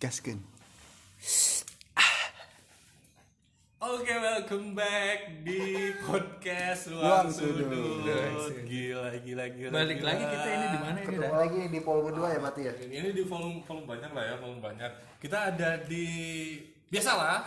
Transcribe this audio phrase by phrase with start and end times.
[0.00, 0.40] gaskeun
[3.76, 5.62] Oke, welcome back di
[6.02, 7.70] podcast Ruang Ruang Sudut.
[7.70, 8.54] Sudut.
[8.66, 9.70] Gila, gila, gila.
[9.70, 10.08] Balik gila.
[10.10, 11.30] lagi kita ini di mana ini ketemu dah?
[11.38, 14.62] lagi di pol kedua ya berarti ya Ini di volume volume banyak lah ya, volume
[14.64, 14.90] banyak.
[15.22, 16.06] Kita ada di
[16.88, 17.46] biasalah.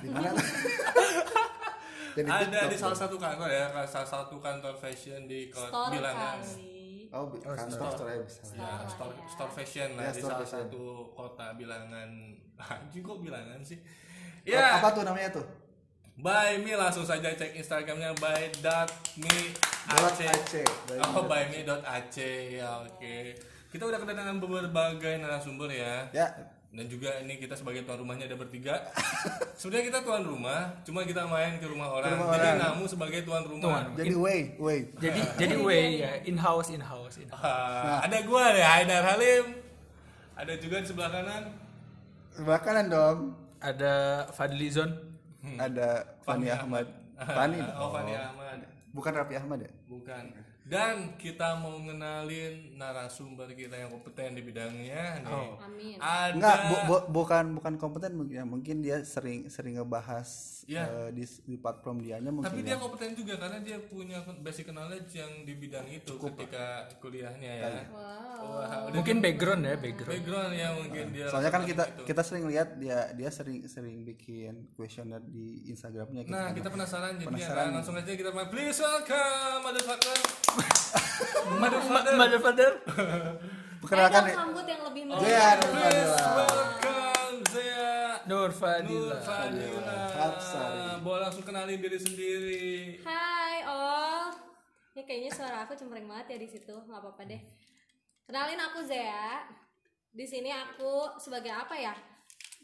[0.00, 0.30] di mana
[2.38, 6.38] ada di salah satu kantor ya, salah satu kantor fashion di kota Store Bilangan.
[6.38, 6.73] kali.
[7.14, 9.24] Oh bi- kantor store ya bisa Ya, Store store, ya.
[9.28, 10.58] store fashion lah Ya, di store salah fashion.
[10.66, 12.10] satu kota Bilangan.
[12.74, 13.78] Anjing kok Bilangan sih?
[13.78, 15.46] Oh, Ya, apa tuh namanya tuh
[16.14, 18.86] by me langsung saja cek Instagramnya by dot
[19.16, 19.50] me
[19.84, 20.22] Dot ac.
[20.24, 20.52] AC.
[20.86, 22.16] By me Oh dot by me dot ac
[22.52, 23.16] ya oke.
[23.68, 26.06] Kita udah kedatangan berbagai narasumber ya.
[26.10, 26.26] ya
[26.74, 28.82] Dan juga ini kita sebagai tuan rumahnya ada bertiga.
[29.54, 32.10] Sebenarnya kita tuan rumah, cuma kita main ke rumah orang.
[32.12, 32.58] rumah Jadi orang.
[32.68, 33.62] kamu sebagai tuan rumah.
[33.62, 33.84] Tuan.
[33.94, 37.14] jadi way way Jadi jadi way ya in house in house.
[37.16, 37.38] In house.
[37.40, 39.54] Ah, Ada gua deh, Haidar Halim.
[40.34, 41.42] Ada juga di sebelah kanan.
[42.28, 43.18] sebelah kanan dong
[43.62, 43.94] Ada
[44.34, 44.90] Fadli Zon.
[45.54, 47.92] ada Fani Ahmad Fani Oh, dong.
[47.94, 48.58] Fani Ahmad.
[48.90, 50.24] bukan Raffi Ahmad ya Bukan.
[50.64, 55.28] Dan kita mau ngenalin narasumber kita yang kompeten di bidangnya nih.
[55.28, 55.60] Oh.
[55.60, 55.96] Amin.
[55.98, 58.44] Ada Enggak, bu- bu- bukan bukan kompeten mungkin ya.
[58.44, 60.24] Mungkin dia sering sering ngebahas
[60.64, 60.88] Iya.
[60.88, 62.48] eh, di di platform dianya mungkin.
[62.48, 62.66] tapi ya.
[62.66, 66.64] dia kompeten juga karena dia punya basic knowledge yang di bidang itu ketika
[66.96, 67.68] kuliahnya ya.
[67.86, 68.56] Wow.
[68.56, 70.10] Wah, udah Mungkin background ya background.
[70.10, 72.02] background yang mungkin dia Soalnya kan kita itu.
[72.06, 76.24] kita sering lihat dia dia sering sering bikin kuesioner di Instagramnya.
[76.24, 77.68] Nah, kita penasaran jadi Penasaran.
[77.68, 78.32] ya, langsung aja kita.
[78.48, 80.16] Please welcome motherfucker.
[81.60, 81.80] Mother
[82.20, 82.70] mother father.
[83.84, 84.32] Perkenalkan ya.
[84.32, 85.02] dong sambut yang lebih.
[85.12, 86.24] Nurfadila.
[86.40, 87.94] Welcome Zea.
[88.24, 89.16] Nur Nur Fadila.
[89.20, 89.98] Fadila.
[90.16, 91.04] Hapsari.
[91.04, 92.64] Boleh langsung kenalin diri sendiri.
[93.04, 94.32] Hai all.
[94.96, 96.72] Ini kayaknya suara aku cempreng banget ya di situ.
[96.72, 97.42] nggak apa-apa deh.
[98.24, 99.44] Kenalin aku Zea.
[100.14, 101.92] Di sini aku sebagai apa ya?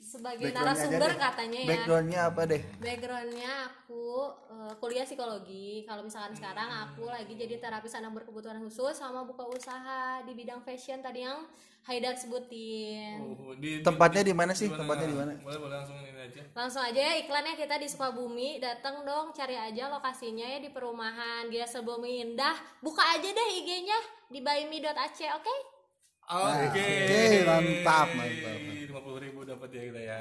[0.00, 1.68] Sebagai narasumber katanya ya.
[1.76, 2.62] Backgroundnya apa deh?
[2.80, 5.84] Backgroundnya aku eh, kuliah psikologi.
[5.84, 10.64] Kalau misalkan sekarang aku lagi jadi terapis anak berkebutuhan khusus sama buka usaha di bidang
[10.64, 11.44] fashion tadi yang
[11.88, 13.16] Haidar sebutin.
[13.24, 14.68] Oh, di, Tempatnya di mana sih?
[14.68, 15.32] Tempatnya di mana?
[15.40, 16.44] Boleh boleh langsung ini aja.
[16.52, 18.60] Langsung aja ya iklannya kita di Sukabumi.
[18.60, 22.52] Datang dong cari aja lokasinya ya di perumahan Gila Sebumi Indah.
[22.84, 23.96] Buka aja deh IG-nya
[24.28, 25.56] di buyme.ac, oke?
[26.30, 26.84] Oke.
[26.84, 28.28] oke, mantap, mantap.
[28.28, 28.69] Lima puluh ribu
[29.60, 30.16] dapat ya kita ya.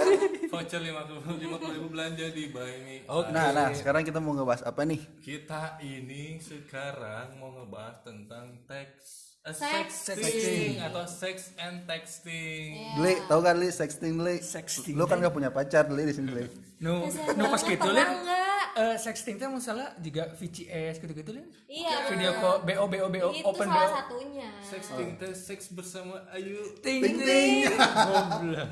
[0.52, 1.24] Voucher lima puluh
[1.72, 2.96] ribu belanja di Buy Me.
[3.08, 5.00] Oh, Nah, nah, sekarang kita mau ngebahas apa nih?
[5.16, 10.12] Kita ini sekarang mau ngebahas tentang teks eh, Sex.
[10.12, 12.76] sexting atau sex and texting.
[12.94, 14.36] Deli, tau kan Li sexting Li?
[14.38, 14.92] Sexting.
[14.92, 16.44] Lu kan gak punya pacar Li di sini Li.
[16.76, 18.12] Kasihan nu pas gitu lihat.
[18.12, 18.50] enggak?
[18.72, 21.48] Eh sexting teh masalah juga VCS gitu-gitu lihat.
[21.64, 21.96] Iya.
[22.08, 23.96] Video call BO BO BO Itu open salah BO.
[23.96, 24.41] satunya.
[24.72, 26.80] Sexting teh seks bersama Ayu.
[26.80, 27.68] Ting Ting ting.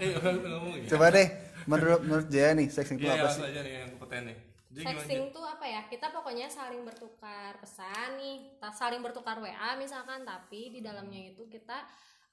[0.01, 0.17] Eh,
[0.49, 0.97] ngomong ya.
[0.97, 1.29] Coba deh,
[1.69, 3.53] menurut menurut Jaya nih sexting itu Iya, apa langsung sih?
[3.53, 4.39] aja nih yang kompeten nih.
[4.71, 5.83] Jadi Sexting tuh apa ya?
[5.91, 11.85] Kita pokoknya saling bertukar pesan nih, saling bertukar WA misalkan, tapi di dalamnya itu kita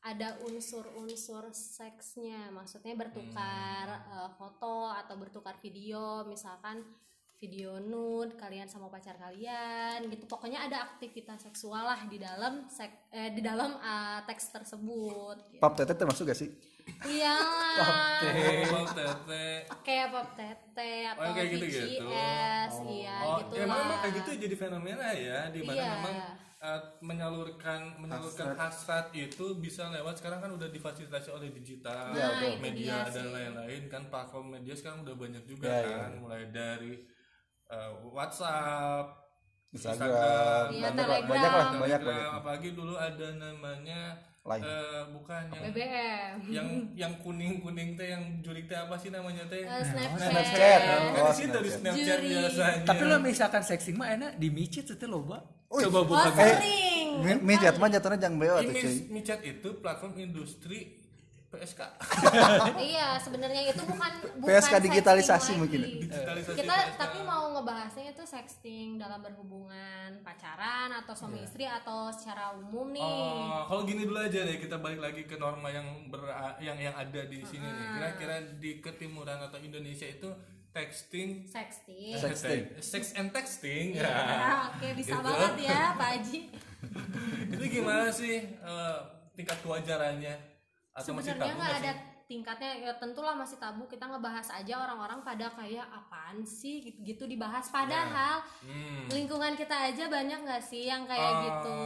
[0.05, 6.85] ada unsur-unsur seksnya, maksudnya bertukar eh, foto atau bertukar video, misalkan
[7.37, 10.25] video nude kalian sama pacar kalian gitu.
[10.25, 15.37] Pokoknya ada aktivitas seksual lah di dalam sek eh, di dalam eh, teks tersebut.
[15.47, 15.61] Gitu.
[15.61, 16.49] Pap tete termasuk gak sih?
[17.05, 18.17] Iyalah.
[18.73, 19.45] Oh, tete.
[19.83, 22.07] Kayak pop tete atau Oh, kayak gitu-gitu.
[22.07, 23.75] VCS, iya Oh, gitu ya lah.
[23.77, 25.89] memang kayak gitu jadi fenomena ya di mana Iya.
[25.93, 26.15] memang
[26.57, 32.25] uh, menyalurkan menyalurkan hasrat itu bisa lewat sekarang kan udah difasilitasi oleh digital, Iya.
[32.25, 36.49] Nah, media dia dan lain-lain kan platform media sekarang udah banyak juga Iya, kan mulai
[36.49, 36.97] dari
[37.67, 39.05] uh, WhatsApp,
[39.69, 41.27] Instagram, Iya, banyak, Telegram.
[41.27, 42.29] banyak lah, banyak banyak.
[42.33, 44.01] apalagi dulu ada namanya
[44.41, 44.63] Line.
[44.63, 46.67] uh, bukan yang BBM yang
[47.03, 49.59] yang kuning kuning teh yang jurik teh apa sih namanya teh?
[49.59, 50.79] Eh, Snapchat, Snapchat.
[50.81, 51.75] Kan Oh, di situ di Snapchat.
[51.75, 52.31] Snapchat Juri.
[52.33, 52.85] biasanya.
[52.85, 55.43] Tapi lo misalkan sexting mah enak di micet itu loba.
[55.67, 55.83] Wih.
[55.83, 56.59] Coba Oh buka sering
[57.17, 58.95] Mi- Mijat mah jatuhnya jangan beo tuh cuy.
[59.11, 60.95] Michat itu platform industri
[61.47, 61.81] PSK.
[62.89, 65.59] Iya sebenarnya itu bukan bukan PSK sexting digitalisasi lagi.
[65.59, 65.79] mungkin.
[66.03, 66.97] Digitalisasi Kita PSK.
[66.97, 73.01] tapi mau ngebahasnya itu sexting dalam berhubungan pacaran atau suami istri atau secara umum nih
[73.01, 76.19] Oh, kalau gini dulu aja deh kita balik lagi ke norma yang ber,
[76.59, 77.85] yang yang ada di sini nih.
[77.93, 80.27] Kira-kira di ketimuran atau Indonesia itu
[80.69, 82.61] texting sexting Sexting.
[82.77, 84.51] sex and texting Ya, ya.
[84.69, 85.23] oke bisa Gitu.
[85.23, 86.39] banget ya Pak Haji
[87.55, 88.97] itu gimana sih eh,
[89.33, 90.35] tingkat kewajarannya
[90.97, 92.16] atau sebenarnya nggak nggak ada sih?
[92.27, 96.83] Tingkatnya ya tentulah masih tabu kita ngebahas aja orang-orang pada kayak apaan sih?
[96.83, 99.07] gitu, gitu dibahas padahal Hmm.
[99.07, 101.41] lingkungan kita aja banyak nggak sih yang kayak Ah.
[101.41, 101.77] gitu?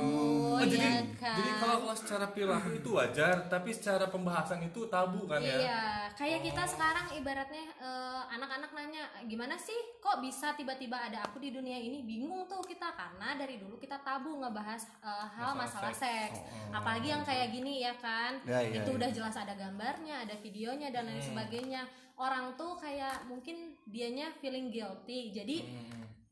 [0.51, 1.37] Oh, ya jadi kan?
[1.37, 5.57] jadi kalau kalau secara perilaku itu wajar, tapi secara pembahasan itu tabu kan ya?
[5.59, 9.77] Iya, kayak kita sekarang ibaratnya eh, anak-anak nanya gimana sih?
[9.99, 12.01] Kok bisa tiba-tiba ada aku di dunia ini?
[12.01, 16.33] Bingung tuh kita karena dari dulu kita tabu ngebahas eh, hal Masalah masalah seks.
[16.33, 16.37] seks,
[16.71, 18.97] apalagi yang kayak gini ya kan, Ya, ya, itu ya.
[18.97, 21.83] udah jelas ada gambarnya, ada videonya dan lain sebagainya.
[22.15, 25.65] Orang tuh kayak mungkin dianya feeling guilty, jadi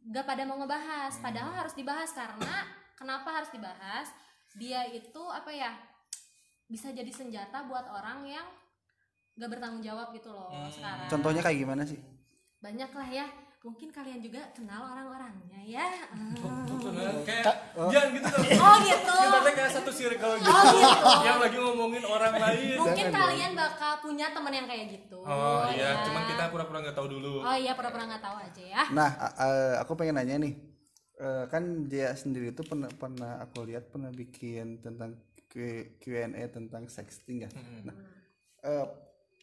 [0.05, 2.63] nggak pada mau ngebahas, padahal harus dibahas karena
[2.95, 4.07] kenapa harus dibahas?
[4.55, 5.73] Dia itu apa ya?
[6.69, 8.45] bisa jadi senjata buat orang yang
[9.41, 11.09] gak bertanggung jawab gitu loh sekarang.
[11.09, 11.97] Contohnya kayak gimana sih?
[12.61, 13.25] Banyak lah ya
[13.59, 16.63] mungkin kalian juga kenal orang-orangnya ya Ah.
[16.79, 17.43] Bener, kayak
[17.85, 18.45] jangan gitu dong.
[18.57, 20.47] oh gitu Kita tuh kayak satu circle gitu.
[20.49, 21.11] Oh, gitu.
[21.21, 22.77] yang lagi ngomongin orang lain.
[22.77, 26.03] mungkin kalian bakal punya temen yang kayak gitu Oh iya, ya.
[26.03, 27.33] cuman kita pura-pura nggak tahu dulu.
[27.41, 30.55] oh iya pura-pura nggak tahu aja ya nah a- aku pengen nanya nih
[31.19, 35.19] Eh, kan dia sendiri itu pernah pernah aku lihat pernah bikin tentang
[35.99, 36.07] Q&A
[36.47, 37.51] tentang sexting ya
[37.83, 37.91] nah
[38.61, 38.87] eh,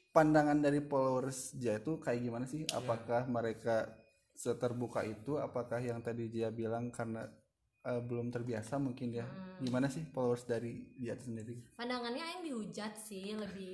[0.09, 3.93] pandangan dari followers dia itu kayak gimana sih apakah mereka
[4.37, 7.25] seterbuka itu apakah yang tadi dia bilang karena
[7.83, 9.27] eh, belum terbiasa mungkin ya?
[9.57, 11.73] Gimana sih followers dari dia sendiri?
[11.75, 13.73] Pandangannya yang dihujat sih lebih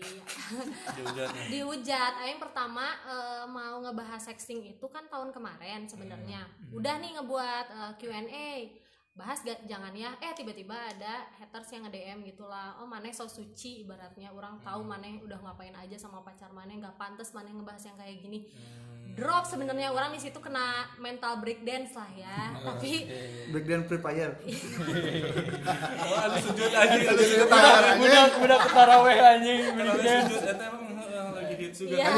[0.97, 1.47] Dihujat nih.
[1.51, 2.13] dihujat.
[2.23, 6.47] Yang pertama eh, mau ngebahas sexting itu kan tahun kemarin sebenarnya.
[6.71, 8.49] Udah nih ngebuat eh, Q&A
[9.13, 12.81] bahas gak jangan ya eh tiba-tiba ada haters yang nge-DM gitulah.
[12.81, 14.33] Oh maneh so suci ibaratnya.
[14.33, 18.25] Orang tahu maneh udah ngapain aja sama pacar maneh nggak pantas maneh ngebahas yang kayak
[18.25, 18.49] gini.
[19.13, 22.39] Drop sebenarnya orang di situ kena mental breakdance lah ya.
[22.73, 22.93] Tapi
[23.53, 24.33] breakdown free fire
[26.09, 29.61] ada sujud sujud Udah udah ketaraweh anjing.
[29.77, 32.17] Sujud itu emang eh, lagi hits juga Iya.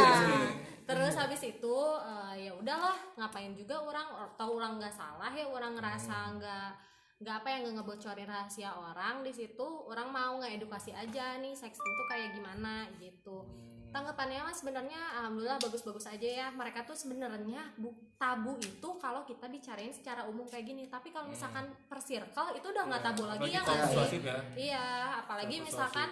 [0.85, 4.05] Terus habis itu eh, ya udahlah ngapain juga orang
[4.35, 6.71] tahu orang nggak salah ya orang ngerasa nggak
[7.15, 11.79] nggak apa yang nggak ngebocorin rahasia orang di situ orang mau ngedukasi aja nih seks
[11.79, 13.47] itu kayak gimana gitu.
[13.89, 16.47] Tanggapannya mas sebenarnya alhamdulillah bagus-bagus aja ya.
[16.51, 20.91] Mereka tuh sebenarnya bu- tabu itu kalau kita bicarain secara umum kayak gini.
[20.91, 24.19] Tapi kalau misalkan per circle itu udah nggak tabu lagi Apalagi ya nggak sih?
[24.19, 24.37] ya.
[24.59, 24.87] Iya,
[25.23, 26.11] apalagi misalkan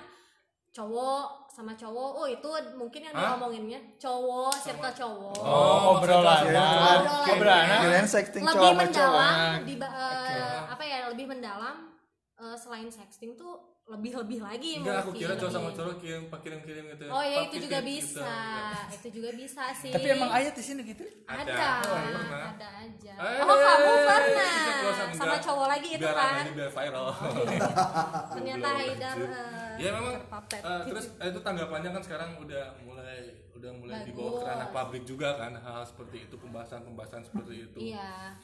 [0.72, 2.48] cowok sama cowok, oh itu
[2.80, 3.36] mungkin yang Hah?
[3.36, 5.36] ngomonginnya cowok, circle cowok.
[5.36, 6.48] Oh, obrolan.
[6.48, 6.98] Obrolan.
[8.40, 9.74] Lebih cowok sama cowok mendalam, di,
[10.72, 11.76] apa ya lebih mendalam
[12.40, 16.22] eh, selain sexting tuh lebih lebih lagi Enggak, aku mungkin, kira cowok sama cowok kirim
[16.30, 17.04] kirim-kirim gitu.
[17.10, 17.98] Oh ya itu juga tip gitu.
[17.98, 18.34] bisa,
[18.94, 19.90] itu juga bisa sih.
[19.90, 21.04] Tapi emang ayat di sini gitu.
[21.26, 21.66] ada, Ada.
[21.82, 22.46] Oh, pernah.
[22.54, 23.12] ada aja.
[23.18, 26.44] Eh, Oh kamu bisa pernah close-up, sama cowok lagi itu biar kan?
[26.54, 27.06] biar viral.
[28.38, 29.16] Ternyata Haidar.
[29.18, 33.18] eh, ya memang eh, terus eh, itu tanggapannya kan sekarang udah mulai
[33.52, 37.78] udah mulai dibawa ke ranah publik juga kan hal seperti itu pembahasan-pembahasan seperti itu.
[37.92, 38.38] Iya.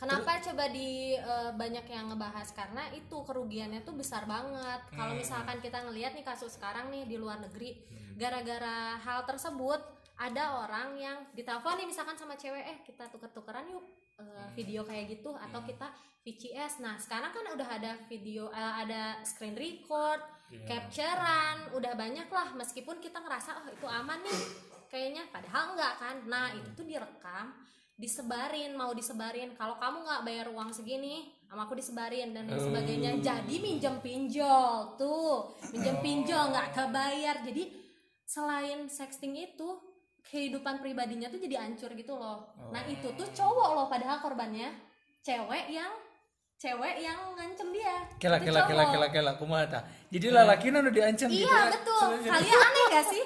[0.00, 4.80] Kenapa coba di eh, banyak yang ngebahas karena itu kerugiannya tuh besar banget.
[4.90, 5.20] Kalau Hmm.
[5.20, 7.76] misalkan kita ngelihat nih kasus sekarang nih di luar negeri,
[8.16, 9.76] gara-gara hal tersebut
[10.16, 13.84] ada orang yang ditelepon nih misalkan sama cewek, eh kita tuker-tukeran yuk
[14.16, 14.52] eh, Hmm.
[14.52, 16.80] video kayak gitu atau kita VCS.
[16.80, 20.64] Nah sekarang kan udah ada video, eh, ada screen record, Iya.
[20.66, 22.52] capturean, udah banyak lah.
[22.52, 24.40] Meskipun kita ngerasa oh itu aman nih,
[24.88, 26.16] kayaknya padahal enggak kan.
[26.24, 27.52] Nah itu tuh direkam
[28.00, 29.52] disebarin mau disebarin.
[29.54, 33.12] Kalau kamu nggak bayar uang segini sama aku disebarin dan lain sebagainya.
[33.20, 35.52] Jadi minjem pinjol tuh.
[35.76, 37.44] Minjem pinjol nggak kebayar.
[37.44, 37.76] Jadi
[38.24, 39.68] selain sexting itu
[40.24, 42.48] kehidupan pribadinya tuh jadi hancur gitu loh.
[42.72, 44.72] Nah itu tuh cowok loh padahal korbannya.
[45.20, 45.92] Cewek yang
[46.56, 48.08] cewek yang ngancem dia.
[48.16, 49.82] Kela kela kela kela kela kumaha tah.
[50.08, 51.44] Jadi lalaki udah diancam gitu.
[51.44, 52.16] iya betul.
[52.24, 53.24] Kalian aneh gak sih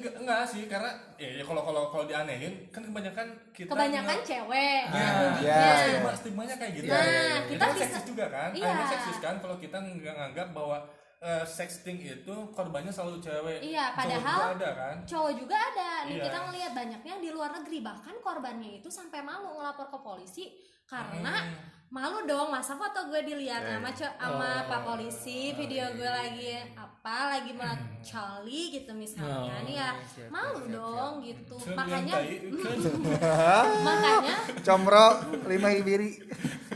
[0.00, 4.26] enggak enggak sih karena ya, ya kalau kalau kalau dianehin kan kebanyakan kita kebanyakan nge-
[4.26, 6.84] cewek Ya, ya, Nah, stigma stigmanya kayak gitu.
[6.86, 8.48] Nah, Ya, kita itu kan bisa- seksis juga kan.
[8.50, 8.64] Iya.
[8.66, 10.78] Akhirnya seksis kan kalau kita nggak nganggap bahwa
[11.20, 13.60] eh, sexting itu korbannya selalu cewek.
[13.60, 14.96] Iya, Cowok padahal juga ada kan.
[15.04, 16.24] cowok juga ada nih Iya.
[16.24, 20.44] kita ngelihat banyaknya di luar negeri bahkan korbannya itu sampai malu ngelapor ke polisi
[20.90, 21.54] karena Hmm.
[21.88, 26.50] malu dong masa foto gue dilihat Ya, sama co- sama pak polisi video gue lagi
[26.72, 29.90] apa lagi mencoli gitu misalnya Oh, nih ya.
[30.04, 31.54] siap, malu siap, dong gitu.
[31.72, 32.14] Makanya
[33.80, 35.06] makanya comro
[35.46, 36.10] lima ibiri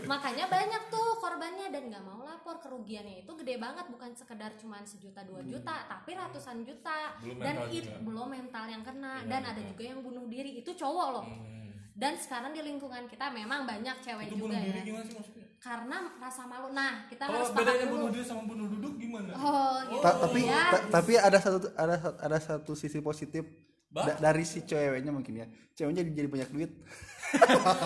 [0.05, 2.57] makanya banyak tuh korbannya dan nggak mau lapor.
[2.57, 7.13] Kerugiannya itu gede banget bukan sekedar cuman sejuta dua juta tapi ratusan juta.
[7.19, 9.21] Belum dan itu belum mental yang kena.
[9.21, 9.53] Iya, dan betul.
[9.53, 10.51] ada juga yang bunuh diri.
[10.59, 11.25] Itu cowok loh.
[11.25, 11.64] Hmm.
[11.95, 15.15] Dan sekarang di lingkungan kita memang banyak cewek itu juga bunuh diri ya gimana sih
[15.15, 15.47] maksudnya?
[15.57, 18.95] karena rasa malu nah kita Oh, harus paham bedanya dulu bunuh diri sama bunuh duduk
[18.97, 19.31] gimana?
[19.33, 23.47] oh gitu Ta- tapi ya ta- tapi ada satu ada ada satu sisi positif
[23.89, 26.71] da- dari si ceweknya mungkin ya ceweknya jadi, jadi banyak duit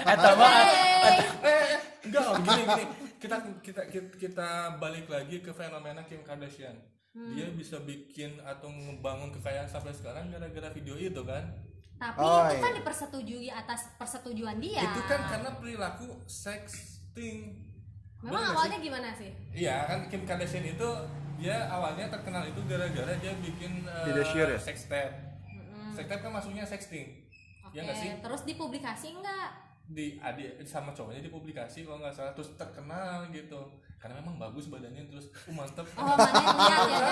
[0.04, 0.52] Atau mah
[1.00, 2.84] Eh, eh, enggak, oh, gini gini.
[3.18, 6.76] Kita, kita kita kita balik lagi ke fenomena Kim Kardashian.
[7.10, 7.32] Hmm.
[7.32, 11.48] Dia bisa bikin atau ngebangun kekayaan sampai sekarang gara-gara video itu kan?
[11.98, 12.78] Tapi Oh, itu kan iya.
[12.78, 17.66] dipersetujui atas persetujuan dia Itu kan karena perilaku sexting.
[18.18, 20.88] memang Bener nggak awalnya gimana sih Iya kan Kim Kardashian itu
[21.36, 24.58] dia awalnya terkenal itu gara-gara dia bikin eh, Video share ya?
[24.58, 25.14] sex tape.
[25.92, 27.26] Sex tape kan masuknya sexting.
[27.60, 28.10] oke Ya nggak sih?
[28.18, 29.50] terus dipublikasi enggak
[29.84, 33.58] Di adik sama cowoknya dipublikasi kalau nggak salah terus terkenal gitu.
[33.98, 35.82] Karena memang bagus badannya terus uh, mantep.
[35.92, 37.10] oh mana lihat ya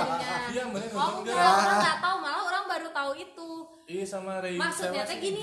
[0.48, 1.50] Iya, mana oh enggak nggak?
[1.58, 3.50] orang nggak tahu malah orang baru tahu itu
[3.86, 4.54] Iya sama Ray.
[4.54, 5.42] maksudnya teh gini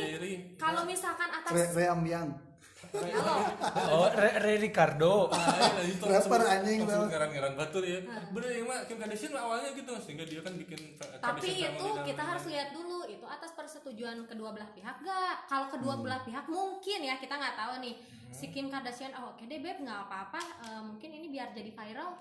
[0.56, 2.53] kalau misalkan atas Re Reambiang halo
[2.94, 5.28] oh Re, Re Ricardo.
[5.28, 5.38] Ah,
[5.80, 7.06] iya, itu Rapper sebut- anjing sebut tau.
[7.08, 8.00] ngaran-ngaran batur ya.
[8.30, 10.80] Bener ya Mak, Kim Kardashian awalnya gitu sehingga dia kan bikin
[11.20, 15.98] tapi itu kita harus lihat dulu itu atas persetujuan kedua belah pihak gak kalau kedua
[15.98, 17.96] belah pihak mungkin ya kita nggak tahu nih
[18.30, 22.12] si Kim Kardashian oh oke deh beb nggak apa-apa eh, mungkin ini biar jadi viral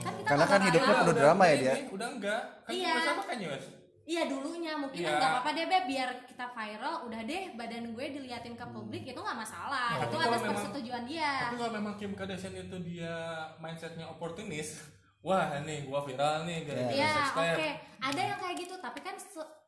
[0.00, 1.74] kan kita Karena kan hidupnya penuh drama ya dia.
[1.88, 2.42] Udah enggak.
[2.62, 2.94] Kan Iya.
[2.94, 3.64] bersama kan Yos?
[4.04, 5.08] Iya dulunya mungkin Iya.
[5.08, 9.02] kan nggak apa-apa deh beb biar kita viral udah deh badan gue diliatin ke publik
[9.02, 12.76] itu nggak masalah Tapi itu atas memang- persetujuan dia Tapi kalau memang Kim Kardashian itu
[12.80, 13.14] dia
[13.56, 14.84] mindsetnya oportunis,
[15.20, 17.40] wah nih gua viral nih gara-gara Iya, sex oke.
[17.48, 17.68] tape.
[17.98, 19.16] Ada yang kayak gitu, tapi kan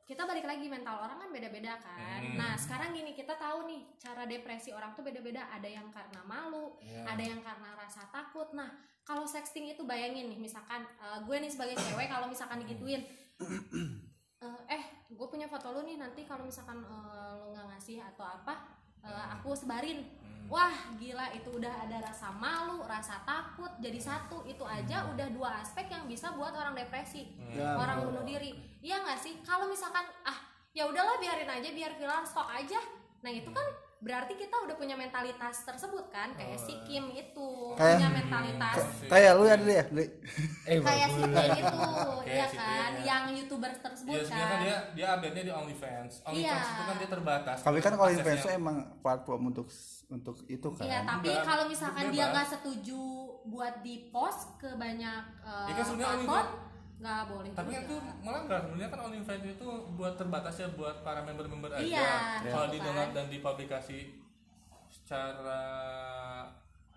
[0.05, 2.21] kita balik lagi mental orang kan beda-beda kan.
[2.21, 2.37] Hmm.
[2.37, 5.49] Nah, sekarang gini kita tahu nih cara depresi orang tuh beda-beda.
[5.49, 7.09] Ada yang karena malu, Iya.
[7.09, 8.53] ada yang karena rasa takut.
[8.53, 8.69] Nah,
[9.01, 13.03] kalau sexting itu bayangin nih, misalkan eh, gue nih sebagai cewek kalau misalkan digituin,
[14.43, 18.25] eh, eh, gue punya foto lu nih nanti kalau misalkan eh, lu nggak ngasih atau
[18.25, 18.55] apa,
[19.05, 20.05] eh, aku sebarin.
[20.47, 25.59] Wah gila itu udah ada rasa malu, rasa takut jadi satu itu aja udah dua
[25.59, 28.55] aspek yang bisa buat orang depresi, Ya, orang bunuh diri.
[28.79, 29.43] Iya nggak sih?
[29.43, 30.39] Kalau misalkan ah
[30.71, 32.79] ya udahlah biarin aja biar viral stok aja.
[33.27, 33.67] Nah itu kan
[33.99, 39.33] berarti kita udah punya mentalitas tersebut kan kayak si Kim itu Kayak- punya mentalitas kayak
[39.33, 40.05] lu ya dulu ya Li?
[40.65, 41.21] Eh kayak si.
[41.23, 41.81] Kim itu
[42.21, 43.03] Kayak ya si kan ya.
[43.03, 44.61] yang youtuber tersebut Iya, sebenarnya kan kan.
[44.63, 46.13] dia dia update-nya di OnlyFans.
[46.23, 46.71] OnlyFans Iya.
[46.71, 47.59] itu kan dia terbatas.
[47.59, 48.21] tapi kan kalau Aksesnya.
[48.23, 49.67] influencer emang platform untuk
[50.07, 53.01] untuk itu kan Iya, tapi kalau misalkan dia nggak setuju
[53.45, 56.47] buat di post ke banyak eh, Ya kan sebenarnya platform,
[56.97, 57.51] nggak boleh.
[57.53, 57.89] Tapi kan juga.
[57.89, 59.69] itu melanggar sebenarnya kan OnlyFans itu
[60.01, 61.85] buat terbatas ya buat para member-member aja.
[61.85, 62.13] Iya,
[62.49, 63.17] Kalau didownload kan.
[63.17, 63.99] dan dipublikasi
[64.89, 65.63] secara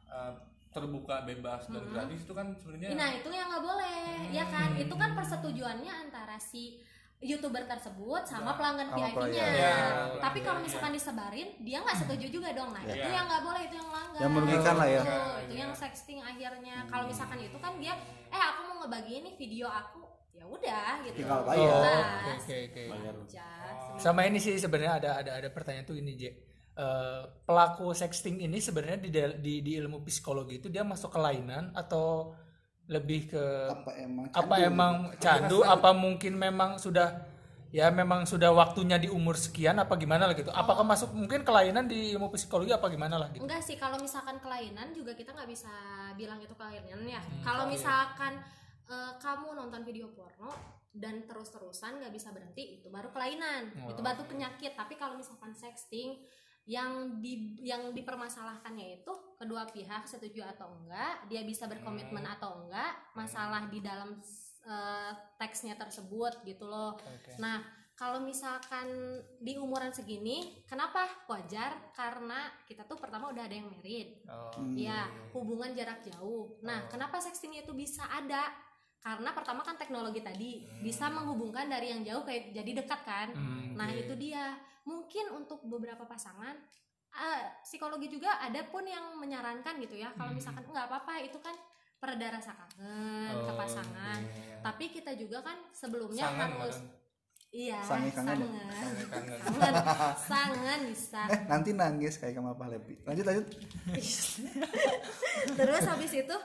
[0.08, 0.34] uh,
[0.70, 4.01] terbuka bebas dan gratis itu kan sebenarnya Nah itu yang nggak boleh,
[4.32, 4.70] ya kan?
[4.77, 6.79] Itu kan persetujuannya antara si
[7.19, 9.11] youtuber tersebut sama pelanggan VIP-nya.
[9.11, 9.51] pelanggan.
[9.51, 9.75] Iya,
[10.23, 10.65] Tapi iya, kalau iya.
[10.65, 12.71] misalkan disebarin, dia nggak setuju juga dong.
[12.71, 12.95] Nah Iya.
[12.95, 14.19] itu yang nggak boleh, itu yang melanggar.
[14.19, 15.01] Yang merugikan lah ya.
[15.03, 15.11] Itu
[15.51, 15.59] Iya.
[15.59, 16.75] yang sexting akhirnya.
[16.88, 17.93] Kalau misalkan itu kan dia,
[18.25, 19.99] eh aku mau ngebagiin nih video aku,
[20.31, 21.15] ya udah gitu.
[21.19, 21.83] Tinggal Oh, bayar.
[22.39, 23.11] oke oke oke.
[23.27, 23.47] Aja.
[23.99, 26.23] Sama ini sih sebenarnya ada ada ada pertanyaan tuh ini J.
[26.79, 32.31] Eh, pelaku sexting ini sebenarnya di, di di ilmu psikologi itu dia masuk kelainan atau
[32.89, 34.65] lebih ke apa emang apa candu?
[34.65, 37.22] emang candu apa mungkin memang sudah
[37.69, 41.86] ya memang sudah waktunya di umur sekian apa gimana lah gitu apakah masuk mungkin kelainan
[41.86, 45.50] di ilmu psikologi apa gimana lah gitu Enggak sih, kalau misalkan kelainan juga kita nggak
[45.53, 45.69] bisa
[46.17, 47.22] bilang itu kelainan ya.
[47.22, 48.41] Hmm, kalau misalkan
[48.89, 50.50] eh, kamu nonton video porno
[50.89, 53.69] dan terus-terusan nggak bisa berhenti, itu baru kelainan.
[53.86, 54.74] Oh, itu baru penyakit.
[54.74, 56.17] Tapi kalau misalkan sexting
[56.69, 62.35] yang di yang dipermasalahkannya itu kedua pihak setuju atau enggak, dia bisa berkomitmen Hmm.
[62.38, 64.21] atau enggak, masalah di dalam
[64.59, 65.11] eh,
[65.41, 66.93] teksnya tersebut gitu loh.
[66.99, 67.33] Oke.
[67.41, 67.63] Nah,
[67.97, 68.85] kalau misalkan
[69.41, 71.89] di umuran segini, kenapa wajar?
[71.91, 76.59] Karena kita tuh pertama udah ada yang married, Oh, ya hubungan jarak jauh.
[76.61, 78.45] Nah, kenapa sexting itu bisa ada?
[79.00, 83.27] Karena pertama kan teknologi tadi bisa menghubungkan dari yang jauh kayak jadi dekat kan.
[83.32, 84.56] Hmm, Nah, itu dia.
[84.84, 86.56] Mungkin untuk beberapa pasangan
[87.12, 90.12] ah, psikologi juga ada pun yang menyarankan gitu ya.
[90.13, 91.56] Kalau misalkan nggak apa-apa itu kan
[91.96, 94.20] pereda rasa kangen ke Oh, pasangan.
[94.22, 94.62] oke.
[94.62, 96.98] Tapi kita juga kan sebelumnya sangan harus malah.
[97.50, 98.70] Iya, Sange kangen ya?
[98.70, 99.06] sangen.
[99.10, 99.39] kangen.
[99.41, 99.74] Sangen,
[100.22, 101.22] sangen bisa.
[101.25, 103.48] eh nanti nangis kayak kamu apa lebih lanjut lanjut
[105.50, 106.36] Terus habis itu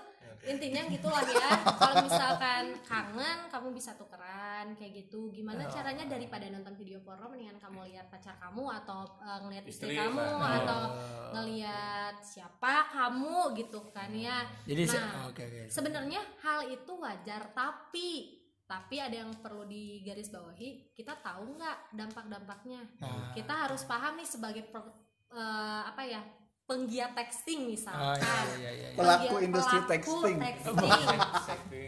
[0.47, 1.51] intinya gitulah ya.
[1.75, 5.29] Kalau misalkan kangen, kamu bisa tukeran kayak gitu.
[5.31, 9.91] Gimana caranya daripada nonton video porno mendingan kamu lihat pacar kamu atau eh, ngelihat istri,
[9.91, 10.81] Istri, kamu atau
[11.33, 14.45] ngelihat siapa kamu gitu kan ya.
[14.63, 18.09] jadi se- Nah, oke oke Sebenarnya hal itu wajar tapi
[18.65, 23.33] tapi ada yang perlu digarisbawahi kita tahu nggak dampak-dampaknya Nah.
[23.33, 24.95] kita harus paham nih sebagai per-
[25.31, 26.23] eh, apa ya
[26.65, 28.97] penggiat texting misalkan iya, iya, iya, iya.
[28.97, 30.37] Pelaku Penggiat- industri pelaku texting.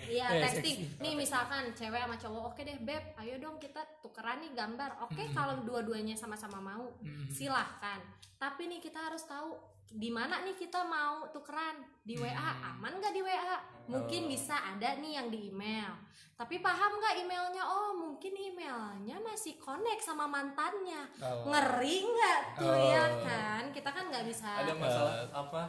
[0.07, 0.77] Iya Eh, texting.
[0.77, 0.79] sexting.
[0.99, 5.01] Nih misalkan cewek sama cowok, oke deh beb, ayo dong kita tukeran nih gambar.
[5.03, 6.93] Oke kalau dua-duanya sama-sama mau,
[7.29, 8.01] silahkan.
[8.37, 9.57] Tapi nih kita harus tahu
[9.93, 13.57] di mana nih kita mau tukeran di WA aman nggak di WA?
[13.87, 15.95] Mungkin bisa ada nih yang di email.
[16.37, 17.65] Tapi paham nggak emailnya?
[17.65, 21.09] Oh mungkin emailnya masih connect sama mantannya.
[21.23, 21.49] Oh.
[21.49, 22.77] Ngeri nggak tuh Oh.
[22.77, 23.63] ya kan?
[23.73, 24.51] Kita kan nggak bisa.
[24.67, 25.65] Ada masalah apa?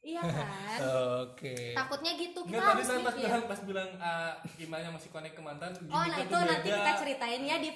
[0.00, 0.78] Iya kan?
[1.24, 1.76] Oke.
[1.76, 5.42] Takutnya gitu kita Enggak tadi saya pas bilang pas bilang ah, emailnya masih connect ke
[5.44, 5.72] mantan.
[5.92, 6.76] Oh, nah itu nanti beda.
[6.80, 7.70] kita ceritain ya di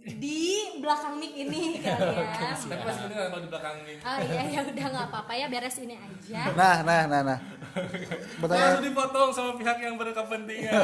[0.00, 0.40] di
[0.80, 2.56] belakang mic ini kali ya.
[2.56, 3.96] Tapi masih penting kalau di belakang nih.
[4.00, 6.40] Oh iya ya udah nggak apa-apa ya beres ini aja.
[6.56, 7.38] Nah, nah, nah, nah.
[8.40, 10.72] Bertanya, Langsung dipotong sama pihak yang berkepentingan.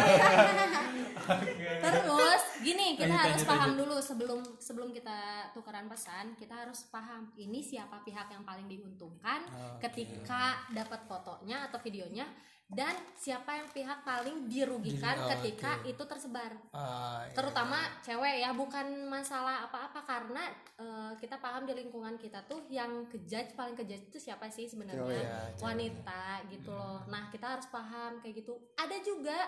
[1.82, 3.80] Terus gini kita Lanjut, harus lanjut, paham lanjut.
[3.82, 5.18] dulu sebelum sebelum kita
[5.50, 9.42] tukeran pesan kita harus paham ini siapa pihak yang paling diuntungkan
[9.80, 12.26] ketika dapat fotonya atau videonya
[12.66, 15.86] dan siapa yang pihak paling dirugikan Di- oh, ketika oke.
[15.86, 16.52] itu tersebar.
[16.74, 17.30] Iya.
[17.30, 20.02] terutama cewek ya bukan masalah apa-apa.
[20.02, 24.66] Karena eh, kita paham di lingkungan kita tuh yang kejudge paling kejudge itu siapa sih
[24.66, 24.98] sebenarnya?
[24.98, 25.62] Cewek, ya, cewek.
[25.62, 27.06] wanita gitu loh.
[27.06, 28.58] Nah kita harus paham kayak gitu.
[28.74, 29.38] Ada juga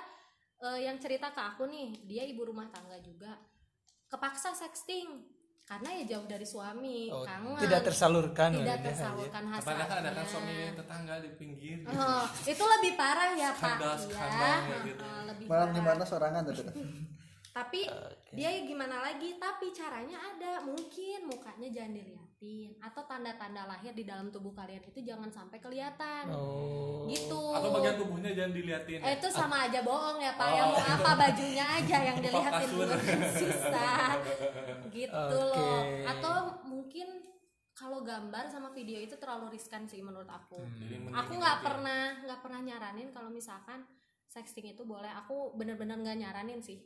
[0.62, 2.06] eh, yang cerita ke aku nih.
[2.06, 3.34] Dia ibu rumah tangga juga.
[4.06, 5.38] Kepaksa sexting
[5.68, 9.84] karena ya jauh dari suami Oh, kangen tidak tersalurkan tidak oleh dia, tersalurkan Padahal ada
[9.84, 11.76] kan hasratnya suami tetangga di pinggir.
[11.92, 15.04] Oh, itu lebih parah ya pak Skandal, ya skandal kayak gitu.
[15.28, 15.76] Lebih malam parah.
[15.76, 16.72] di mana sorangan tuh?
[17.58, 17.90] tapi
[18.30, 21.98] dia gimana lagi tapi caranya ada mungkin mukanya jangan
[22.38, 26.30] diliatin atau tanda-tanda lahir di dalam tubuh kalian itu jangan sampai kelihatan.
[26.30, 27.02] Oh.
[27.11, 27.40] gitu.
[27.57, 29.00] Atau bagian tubuhnya jangan diliatin.
[29.02, 30.47] Eh, itu sama aja bohong ya pak.
[30.47, 30.92] Oh, ya mau itu.
[30.92, 32.71] apa bajunya aja yang dilihatin
[33.35, 34.11] susah.
[34.92, 35.35] Gitu Oke.
[35.35, 35.83] loh.
[36.07, 36.35] Atau
[36.68, 37.09] mungkin
[37.75, 40.62] kalau gambar sama video itu terlalu riskan sih menurut aku.
[40.62, 43.83] Mending aku nggak pernah nggak pernah nyaranin kalau misalkan
[44.30, 45.11] sexting itu boleh.
[45.26, 46.78] Aku bener-bener nggak nyaranin sih.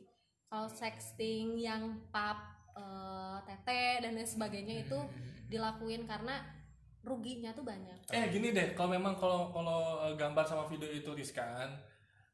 [0.49, 4.97] Kalau sexting yang pap eh, tete dan lain sebagainya itu
[5.53, 6.41] dilakuin karena
[7.01, 11.11] ruginya tuh banyak Eh gini deh, kalau memang kalau kalau eh, gambar sama video itu
[11.11, 11.67] riskan,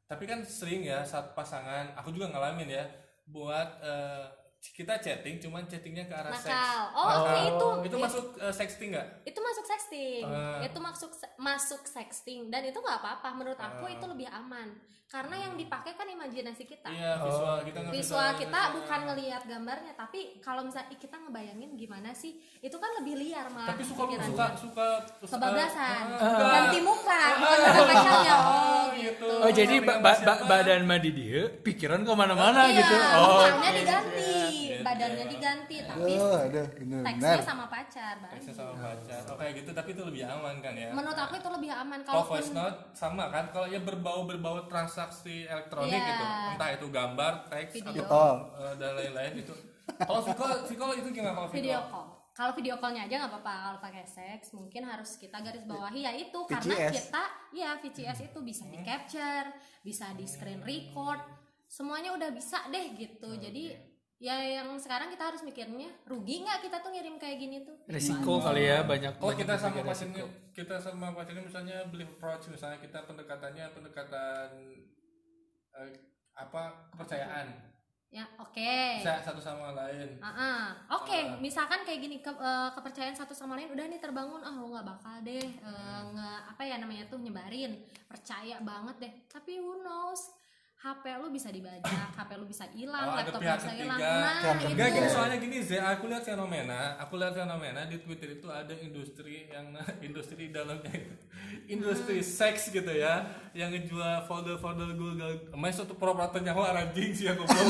[0.05, 2.85] tapi kan sering ya saat pasangan, aku juga ngalamin ya,
[3.25, 4.23] buat eh,
[4.59, 6.51] kita chatting, cuman chattingnya ke arah seks.
[6.91, 7.19] oh, Nakal.
[7.23, 9.07] oke itu itu masuk eh, sexting nggak?
[9.23, 10.59] itu masuk sexting Eh.
[10.67, 13.95] itu masuk masuk sexting dan itu nggak apa-apa menurut aku Eh.
[13.95, 14.67] itu lebih aman
[15.09, 19.93] karena yang dipakai kan imajinasi kita Iya visual kita nggak visual kita bukan ngelihat gambarnya
[19.97, 24.29] tapi kalau misalnya kita ngebayangin gimana sih itu kan lebih liar malah Tapi suka pikirannya.
[24.29, 24.87] suka suka
[25.25, 26.51] kebablasan enggak.
[26.53, 29.01] ganti muka bukan nama pacarnya oh gitu.
[29.01, 32.95] gitu Oh jadi ba- ba- ba- badan madi dia pikiran ke mana-mana iya, gitu.
[32.95, 33.41] Oh.
[33.41, 34.58] mukanya diganti Gitu.
[35.01, 37.01] Badannya diganti tapi Aduh, aduh, bener.
[37.01, 39.21] teksnya sama pacar Teksnya bagus sama pacar.
[39.25, 40.89] Oh kayak gitu tapi itu lebih aman kan ya.
[40.91, 43.45] menurut aku itu lebih aman Kalau voice note sama kan?
[43.49, 46.07] Kalau ya berbau berbau transaksi elektronik Iya.
[46.09, 46.25] gitu.
[46.51, 48.03] Entah itu gambar teks Video.
[48.03, 49.53] atau eh, dan lain-lain itu.
[49.89, 52.07] Kalau Viko Viko itu gimana kalau Viko video call.
[52.29, 53.53] Kalau video callnya aja nggak apa-apa.
[53.59, 55.99] Kalau pakai seks mungkin harus kita garis bawahi.
[56.01, 56.93] Ya itu karena VCS.
[56.93, 59.47] kita ya VCS itu bisa di capture
[59.81, 61.19] bisa di screen record.
[61.65, 63.35] Semuanya udah bisa deh gitu.
[63.35, 63.75] Jadi
[64.19, 67.75] ya yang sekarang kita harus mikirnya rugi nggak kita tuh ngirim kayak gini tuh?
[67.87, 69.15] Resiko kali ya banyak.
[69.15, 70.25] kalau banyak kita sama resiko.
[70.51, 74.49] kita sama pacarnya misalnya beli approach misalnya kita pendekatannya pendekatan
[75.73, 75.91] eh,
[76.35, 77.47] apa kepercayaan.
[78.09, 78.73] Ya oke.
[78.97, 80.17] Bisa satu sama lain.
[80.17, 80.61] Ah, ah.
[80.97, 84.65] Oke, misalkan kayak gini ke- eh, kepercayaan satu sama lain udah nih terbangun ah lo
[84.67, 87.77] nggak bakal deh eh, nge apa ya namanya tuh nyebarin.
[88.03, 89.13] Percaya banget deh.
[89.29, 90.33] Tapi who knows
[90.79, 91.83] HP lu bisa dibajak,
[92.15, 93.83] HP lu bisa hilang, Oh, laptop pihak bisa ketiga.
[93.83, 93.99] hilang.
[93.99, 94.67] Nah, itu.
[94.71, 98.71] Enggak gini soalnya gini Zia, aku lihat fenomena, aku lihat fenomena di Twitter itu ada
[98.79, 99.75] industri yang
[100.07, 101.15] industri dalamnya itu
[101.67, 105.51] industri seks gitu ya, yang ngejual folder-folder Google.
[105.53, 107.69] Mas itu pura-pura nyawa anjing sih aku belum.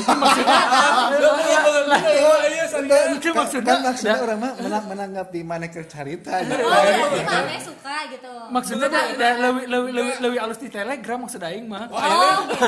[2.46, 3.18] Iya, serius.
[3.18, 6.54] Itu maksudnya kan maksudnya orang mah menang menanggapi mana gitu.
[6.62, 6.80] Oh,
[7.26, 8.32] mana suka gitu.
[8.50, 11.90] maksudnya lebih lebih lebih lebih halus di telegram maksud aing mah.
[11.90, 12.66] Wah, ini Oh, gitu.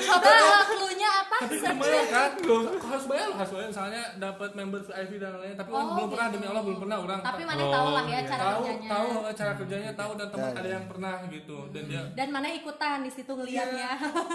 [0.00, 0.30] Coba
[0.64, 1.36] clue-nya apa?
[1.40, 2.30] tapi lumayan kan?
[2.80, 3.26] Harus bayar?
[3.26, 3.68] Loh, harus bayar.
[3.68, 6.26] Misalnya dapat member VIP dan lain tapi orang Oh, belum pernah.
[6.26, 6.34] gitu.
[6.34, 7.20] demi Allah belum pernah orang.
[7.20, 8.90] Tapi mana tahu lah ya cara tahu kerjanya.
[8.90, 10.72] tahu eh, cara kerjanya tahu dan teman Ya, ada ya.
[10.72, 11.56] yang pernah gitu.
[11.70, 13.90] Dan dia Dan mana ikutan di situ ngeliatnya.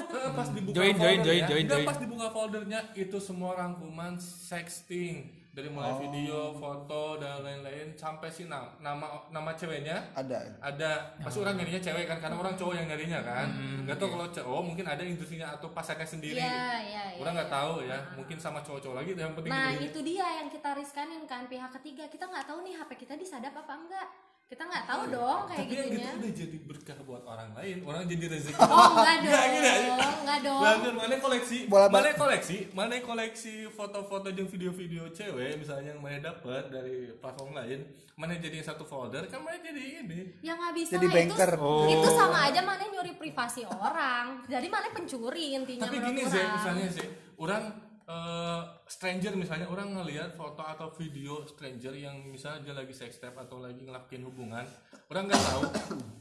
[0.07, 1.85] Eh, pas dibuka Join, join, join, join, join.
[1.85, 8.51] pas dibuka foldernya itu semua rangkuman sexting dari mulai video, foto dan lain-lain sampai si
[8.51, 10.11] nama nama, nama ceweknya.
[10.11, 10.59] Ada.
[10.59, 11.15] ada.
[11.23, 13.47] Pasti orang nyarinya cewek kan karena orang cowok yang nyarinya kan.
[13.87, 16.43] Nggak tahu kalau cowok mungkin ada industrinya atau pasangan sendiri.
[16.43, 17.19] Iya, iya, iya.
[17.23, 20.75] orang nggak tahu ya mungkin sama cowok-cowok lagi yang penting Nah itu dia yang kita
[20.75, 22.03] riskanin kan pihak ketiga.
[22.11, 24.07] Kita nggak tahu nih HP kita disadap apa enggak
[24.45, 27.77] kita nggak tahu dong kayak tapi yang gitu gitunya udah jadi berkah buat orang lain
[27.81, 30.05] orang jadi rezeki oh enggak Nggak, dong gini aja.
[30.21, 35.89] enggak dong Bahkan mana koleksi, Bola mana koleksi, mana koleksi foto-foto dan video-video cewek misalnya
[35.89, 37.79] yang mana dapat dari platform lain,
[38.13, 40.37] mana jadi satu folder kan mana jadi ini.
[40.39, 41.51] ya nggak bisa Jadi lah, banker.
[41.57, 46.43] itu itu sama aja mana nyuri privasi orang jadi mana pencuri intinya Tapi gini sih,
[46.45, 47.63] misalnya sih, orang
[48.05, 53.37] eh, stranger misalnya orang ngelihat foto atau video stranger yang misalnya dia lagi sex tape
[53.37, 54.65] atau lagi ngelakuin hubungan,
[55.09, 55.63] orang nggak tahu,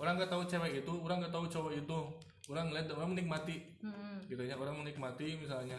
[0.00, 1.98] orang nggak tahu cewek itu, orang nggak tahu cowok itu,
[2.48, 3.56] orang ngeliat orang menikmati,
[4.28, 5.78] gitu ya, orang menikmati misalnya.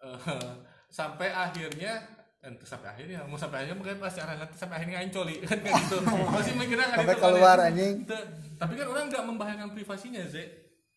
[0.00, 0.52] Eh,
[0.90, 2.02] sampai akhirnya
[2.40, 5.76] entah sampai akhirnya mau sampai akhirnya mungkin pasti arah sampai akhirnya aing coli kan kayak
[5.86, 5.96] gitu.
[6.34, 7.94] Masih mikirnya kan Sampai itu keluar, anjing.
[8.56, 10.22] Tapi kan orang nggak membahayakan privasinya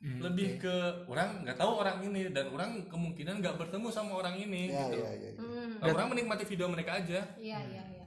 [0.04, 0.76] Ze lebih ke
[1.08, 5.00] orang nggak tahu orang ini dan orang kemungkinan nggak bertemu sama orang ini ya gitu.
[5.00, 5.40] ya ya, ya.
[5.40, 7.24] Hmm, Nah, orang menikmati video mereka aja.
[7.40, 8.06] Iya iya iya.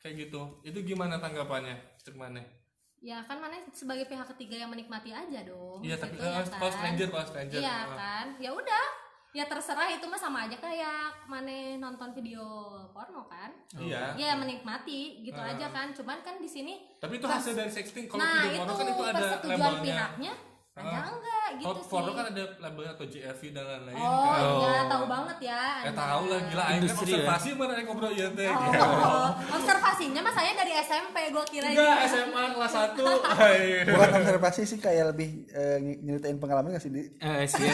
[0.00, 0.40] Kayak gitu.
[0.60, 2.40] Itu gimana tanggapannya Cek mana
[3.00, 6.44] ya kan mana sebagai pihak ketiga yang menikmati aja dong iya tapi Gitu ya eh,
[6.52, 7.60] kalau stranger kalau stranger.
[7.64, 7.96] Iya eh.
[7.96, 8.26] kan.
[8.36, 8.86] Ya udah.
[9.30, 12.44] Ya terserah itu mah sama aja kayak mana nonton video
[12.92, 13.48] porno kan.
[13.72, 14.12] Iya.
[14.20, 15.56] Ya menikmati gitu Ah.
[15.56, 15.96] aja kan.
[15.96, 18.04] Cuman kan di sini tapi itu hasil dari sexting.
[18.04, 20.32] Kalau nah video itu porno kan itu ada persetujuan labelnya pihaknya
[20.82, 21.08] ada Ah.
[21.10, 24.40] enggak gitu kalau sih porno kan ada labelnya atau JRV dan lain-lain oh kan.
[24.56, 26.00] iya tahu banget ya Eh Anda.
[26.00, 26.94] tahu lah gila aing kan ya.
[26.96, 28.48] observasi mana yang ngobrol ya teh.
[28.48, 33.02] Oh, observasinya mah saya dari SMP gue kira Enggak SMA kelas 1.
[33.36, 33.60] Hai.
[33.84, 37.66] bukan observasi sih kayak lebih eh, ny- nyeritain pengalaman gak sih di Eh, sih.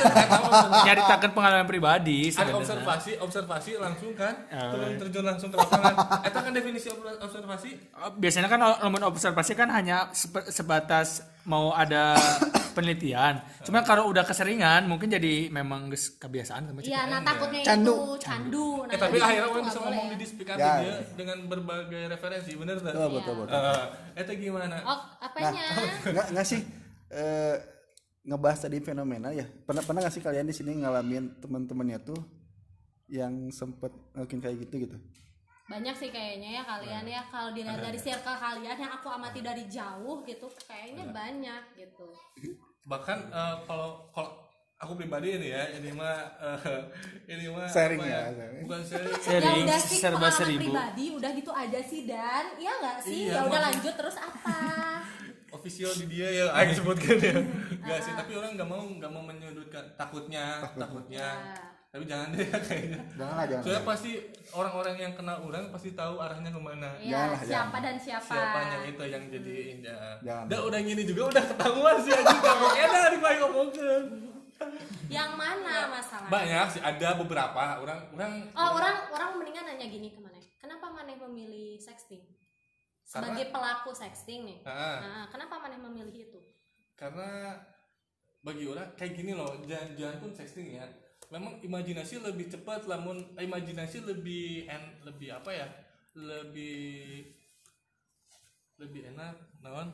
[0.86, 2.56] Nyaritakan pengalaman pribadi Ada sebenarnya.
[2.58, 4.72] observasi, observasi langsung kan, Oh.
[4.72, 5.94] turun terjun langsung ke lapangan.
[6.22, 7.70] Eta kan definisi ob- observasi.
[7.94, 10.08] Oh, Biasanya kan lamun observasi kan hanya
[10.46, 12.18] sebatas mau ada
[12.72, 13.38] penelitian.
[13.62, 17.94] Cuma kalau udah keseringan mungkin jadi memang geus kebiasaan sama Iya, nah takutnya Candu.
[17.94, 18.68] itu candu.
[18.82, 20.96] Nah, Eh tapi itu akhirnya orang bisa ngomong di dispikasi Ya, dia ya.
[21.14, 22.92] dengan berbagai referensi, bener tak?
[22.92, 23.84] betul betul betul Eh,
[24.18, 24.76] Eta gimana?
[24.84, 25.64] Oh, apanya?
[26.12, 26.60] nggak nggak sih
[27.08, 27.56] eh,
[28.22, 32.18] ngebahas tadi fenomena ya pernah pernah nggak sih kalian di sini ngalamin teman-temannya tuh
[33.06, 34.96] yang sempet ngelakuin kayak gitu gitu
[35.66, 39.66] Banyak sih kayaknya ya kalian ya kalau dilihat dari circle kalian yang aku amati dari
[39.66, 42.06] jauh gitu, kayaknya banyak gitu.
[42.86, 44.30] Bahkan eh, kalau kalau
[44.78, 46.82] aku pribadi ini ya, ini mah eh,
[47.26, 48.62] ini mah Sharing ya, sharing.
[48.62, 49.10] Bukan sharing.
[49.10, 50.60] ya Sharing udah sih serba seribu.
[50.70, 52.44] pribadi udah gitu aja sih dan.
[52.54, 53.18] Iya nggak sih?
[53.26, 54.58] Iya, ya udah lanjut terus apa?
[55.56, 57.32] Official di dia ya ayo sebutkan ya.
[57.86, 59.82] Nggak sih tapi orang nggak mau nggak mau menyudutkan.
[59.98, 61.26] Takutnya takutnya.
[61.42, 61.75] Ya.
[61.96, 64.10] Tapi jangan deh kayaknya jangan lah jangan soalnya pasti
[64.52, 66.90] orang-orang yang kenal orang pasti tahu arahnya ke mana.
[67.00, 68.32] Ya Janganlah, siapa dan siapa.
[68.36, 70.44] Siapanya itu yang jadi ya Jangan.
[70.44, 72.40] udah udah gini juga udah ketahuan sih anjing.
[72.44, 74.04] Kamu enak di bayi ngomongin
[75.06, 76.32] yang mana masalahnya?
[76.32, 77.62] banyak sih ada beberapa.
[77.80, 82.20] Orang orang oh orang orang mendingan nanya gini ke mana kenapa maneh memilih sexting?
[83.08, 84.58] Sebagai pelaku sexting nih.
[84.68, 85.00] Ah.
[85.00, 86.40] nah, kenapa maneh memilih itu?
[86.92, 87.56] Karena
[88.44, 90.86] bagi orang kayak gini loh jangan jangan pun sexting ya
[91.32, 95.66] memang imajinasi lebih cepat namun imajinasi lebih en, lebih apa ya?
[96.16, 97.26] Lebih
[98.76, 99.34] lebih enak
[99.64, 99.90] naon?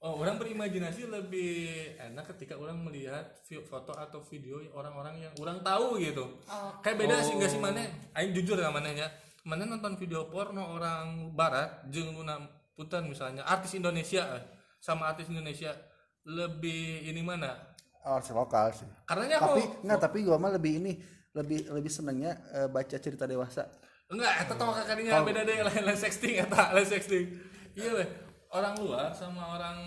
[0.00, 3.36] Oh orang berimajinasi lebih enak ketika orang melihat
[3.68, 6.24] foto atau video orang-orang yang orang tahu gitu.
[6.48, 6.72] Oh.
[6.80, 7.84] Kayak beda sih nggak sih mana
[8.16, 8.72] aing jujur ya.
[8.72, 9.12] Mananya
[9.44, 12.40] mana nonton video porno orang barat jeung luna
[12.72, 14.44] putan misalnya artis Indonesia eh,
[14.80, 15.76] sama artis Indonesia
[16.24, 17.69] lebih ini mana
[18.02, 20.92] artis lokal sih karenanya tapi aku nggak tapi gua mah lebih ini
[21.30, 23.68] lebih lebih senengnya eh, baca cerita dewasa
[24.06, 27.26] enggak eta tau kakaknya beda deh lain lain sexting eta lain sexting
[27.72, 28.08] iya weh
[28.50, 29.78] orang luar sama orang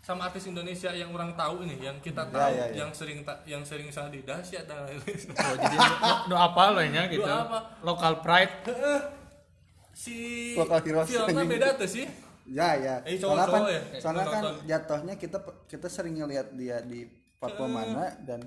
[0.00, 2.82] sama artis Indonesia yang orang tahu ini yang kita tahu ya, ya.
[2.82, 5.76] yang sering ta- yang sering salah di dahsyat dan Oh, jadi
[6.24, 7.20] do apa lo nya gitu.
[7.20, 7.76] Do apa?
[7.84, 8.64] Local pride.
[8.64, 9.00] Heeh.
[9.92, 10.16] si
[10.56, 11.06] Local heroes.
[11.06, 12.08] filmnya beda tuh sih
[12.48, 13.80] ya ya Eh, soalnya kan ya?
[14.00, 17.04] soalnya kan jatuhnya kita kita sering ngelihat dia di
[17.40, 18.40] platform mana dan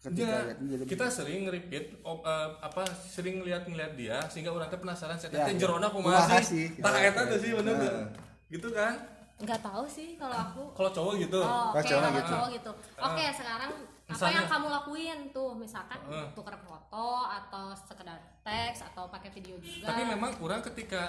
[0.00, 4.70] ketika Ya, lihat jadi kita sering repeat op- eh, apa sering ngeliat-ngeliat dia sehingga orang
[4.70, 5.60] teh penasaran saya Ya, teh ya.
[5.60, 6.72] jerona Kumaha sih?
[6.72, 8.08] eta tuh sih bener Nah.
[8.48, 8.94] gitu kan
[9.36, 12.30] nggak tahu sih kalau aku kalau cowok gitu Oh, oke Kalau cowok gitu.
[12.30, 12.70] cowok gitu.
[12.98, 14.36] Oke, sekarang apa misalnya.
[14.36, 15.50] yang kamu lakuin tuh?
[15.54, 16.26] Misalkan Eh.
[16.34, 19.86] tuker foto atau sekedar teks atau pakai video juga.
[19.86, 21.02] tapi memang orang ketika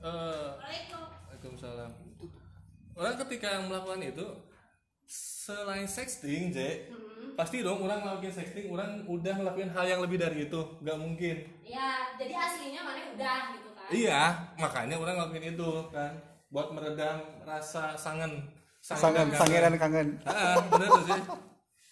[0.00, 1.90] eh Waalaikumsalam
[2.94, 4.26] orang ketika melakukan itu
[5.50, 6.58] selain sexting J
[7.10, 7.34] Hmm.
[7.34, 11.36] pasti dong orang ngelakuin sexting orang udah ngelakuin hal yang lebih dari itu nggak mungkin
[11.60, 13.88] ya, jadi aslinya mana udah gitu kan.
[13.90, 14.22] Iya,
[14.54, 16.12] makanya orang ngelakuin itu kan
[16.48, 18.46] buat meredam rasa sangen
[18.78, 21.20] sangat dan pangeran kangen Ah, bener tuh sih.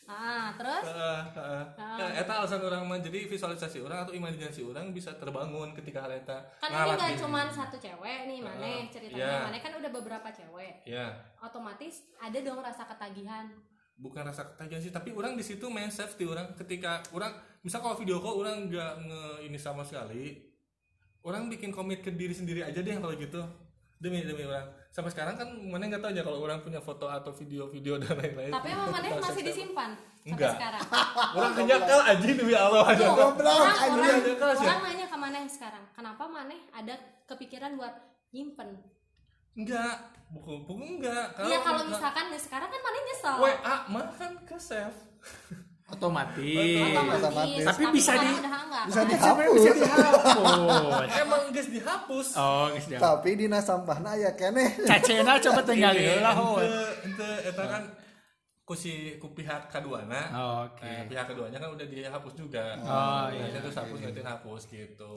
[0.09, 0.89] Ah terus?
[0.89, 1.65] Heeh, heeh.
[1.77, 6.13] Ya, eta alasan orang mah jadi visualisasi orang atau imajinasi orang bisa terbangun ketika hal
[6.17, 9.45] eta kan ini ngalat nggak di- cuma satu cewek nih maneh ceritanya iya.
[9.45, 10.89] maneh kan udah beberapa cewek.
[10.89, 11.13] Ya
[11.45, 13.53] otomatis ada dong rasa ketagihan.
[13.99, 18.01] Bukan rasa ketagihan sih tapi orang di situ main safety orang ketika orang misal kalau
[18.01, 20.49] video call orang nggak nge ini sama sekali
[21.27, 23.43] orang bikin komit ke diri sendiri aja deh kalau gitu
[23.99, 24.67] demi demi orang.
[24.95, 28.51] Sampai sekarang kan mana nggak tahu aja kalau orang punya foto atau video-video dan lain-lain.
[28.51, 30.55] Tapi emang maneh Tentang masih disimpan sampai Enggak.
[30.59, 30.83] sekarang?
[31.39, 32.83] Orang hanya kal aja demi Allah.
[32.85, 34.45] Aja Goblok, orang, orang, ya?
[34.55, 35.85] orang nanya ke maneh sekarang.
[35.95, 37.95] Kenapa maneh ada kepikiran buat
[38.35, 38.69] nyimpen?
[39.57, 39.95] Enggak.
[40.29, 41.33] Buku buku enggak.
[41.41, 43.37] Iya kalau misalkan nih sekarang kan maneh nyesel?
[43.41, 44.99] WA mah kan ke save
[45.89, 46.79] otomatis.
[46.87, 47.23] Otomatis.
[47.23, 47.65] Otomatis.
[47.65, 49.55] Tapi bisa di- enggak bisa dihapus.
[49.57, 51.09] Bisa dihapus.
[51.23, 52.27] Emang guys dihapus.
[52.37, 57.29] Oh guys dia tapi dina sampahna aya keneh cacena coba tinggal lah oh ente ente
[57.45, 57.83] eta kan
[58.63, 60.85] ku si ku pihak keduanya Oh, oke.
[60.85, 62.77] Eh, pihak keduanya kan udah dihapus juga.
[62.79, 63.49] Oh, Nah, iya.
[63.51, 65.17] Itu hapus nanti hapus gitu.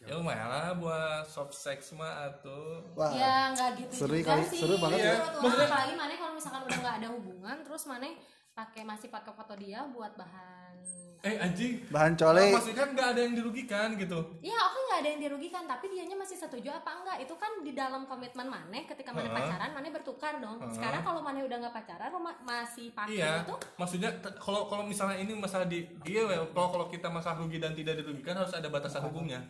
[0.00, 3.12] Ya lumayan lah buat soft sex mah atau wah.
[3.12, 4.64] Ya nggak gitu Seru kali- sih.
[4.64, 5.12] seru banget ya.
[5.12, 5.42] menurut orang.
[5.44, 8.12] Maksudnya- apalagi maneh kalau misalkan udah nggak ada hubungan terus maneh
[8.56, 10.56] pakai masih pakai foto dia buat bahan
[11.26, 11.82] eh anjing.
[11.90, 14.18] bahan cole Maksudnya kan nggak ada yang dirugikan gitu.
[14.46, 17.26] Iya, oke nggak ada yang dirugikan, tapi dianya masih setuju apa enggak?
[17.26, 19.42] Itu kan di dalam komitmen maneh ketika maneh Heeh.
[19.42, 20.62] pacaran, maneh bertukar dong.
[20.62, 20.70] Heeh.
[20.70, 24.86] Sekarang kalau maneh udah nggak pacaran, lo ma- masih pakai Iya, itu, maksudnya kalau kalau
[24.86, 28.54] misalnya ini masalah di iya well, kalau kalau kita masalah rugi dan tidak dirugikan harus
[28.54, 29.42] ada batasan hukumnya.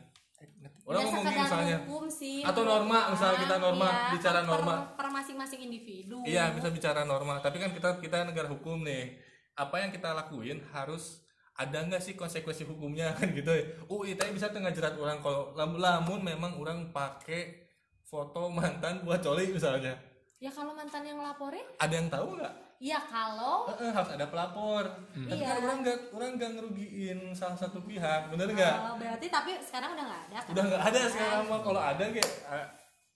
[0.87, 2.41] Orang ya ngomongin misalnya hukum sih.
[2.41, 4.75] Atau norma, misalnya kita norma, Iya, bicara norma.
[4.95, 6.23] per masing-masing individu.
[6.23, 9.19] Iya bisa bicara normal, tapi kan kita kita negara hukum nih.
[9.53, 13.65] Apa yang kita lakuin harus ada nggak sih konsekuensi hukumnya kan gitu ya.
[13.89, 17.67] UI tapi bisa tengah jerat orang kalau lam- lamun memang orang pakai
[18.01, 19.99] foto mantan buat coli misalnya.
[20.39, 22.55] Ya kalau mantan yang laporin, Ada yang tahu nggak?
[22.79, 24.85] Ya kalau Eh, eh, harus ada pelapor.
[25.11, 25.47] Tapi Iya.
[25.47, 28.77] kan orang nggak orang nggak ngerugiin salah satu pihak, bener nggak?
[28.83, 30.39] Oh, berarti tapi sekarang udah nggak ada.
[30.39, 30.51] kan?
[30.53, 32.67] Udah nggak ada sekarang mah kalau ada kayak eh,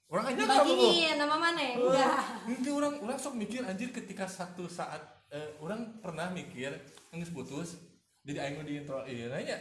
[0.08, 0.66] orang aja nggak mau.
[0.66, 2.18] Dibagiin nama maneh, enggak.
[2.44, 6.74] Nanti orang orang sok mikir anjir ketika satu saat eh, orang pernah mikir
[7.10, 7.78] nggak putus
[8.20, 9.56] jadi aing di intro iya nanya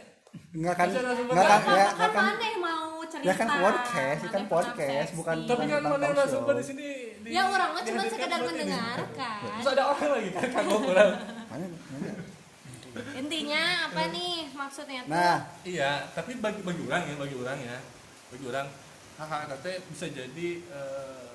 [0.50, 3.24] nggak kan Bisa langsung nggak kan ya kan, nggak kan maneh mau cerita.
[3.24, 6.42] ya kan podcast maneh kan podcast bukan tapi kan tentang mana show.
[6.48, 6.86] di sini
[7.20, 9.38] di- Ya orang mah cuma sekedar mendengarkan.
[9.52, 11.10] terus ada orang lagi kan kagok orang
[11.46, 12.10] Mana, mana?
[13.12, 15.10] Intinya apa nih maksudnya tuh?
[15.10, 17.78] nah iya tapi bagi bagi orang ya bagi orang ya
[18.28, 18.66] bagi orang
[19.20, 21.26] katanya bisa jadi eh,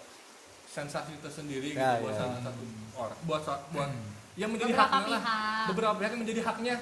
[0.65, 2.19] sensasi tersendiri Ya, gitu buat ya.
[2.19, 3.89] salah satu orang buat buat
[4.35, 5.65] yang menjadi Beberapa haknya lah pihak.
[5.69, 6.75] beberapa pihak yang menjadi haknya